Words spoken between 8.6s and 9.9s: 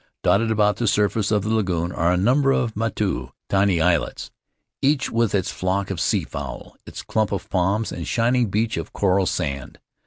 of coral sand.